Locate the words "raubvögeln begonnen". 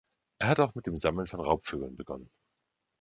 1.41-2.31